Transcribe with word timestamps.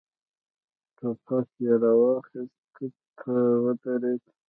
ټوپک 0.95 1.47
يې 1.63 1.73
را 1.81 1.91
واخيست، 2.01 2.59
توت 2.73 2.95
ته 3.17 3.33
ودرېد. 3.63 4.23